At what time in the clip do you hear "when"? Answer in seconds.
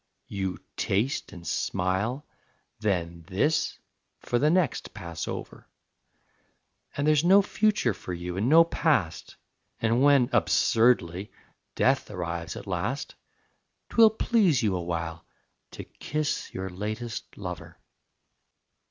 10.01-10.27